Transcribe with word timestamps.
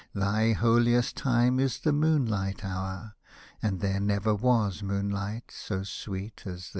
Thy 0.15 0.53
holiest 0.53 1.15
time 1.15 1.59
is 1.59 1.77
the 1.77 1.93
moonlight 1.93 2.65
hour. 2.65 3.13
And 3.61 3.81
there 3.81 3.99
never 3.99 4.33
was 4.33 4.81
moonlight 4.81 5.51
so 5.51 5.83
sweet 5.83 6.41
as 6.47 6.55
this. 6.69 6.69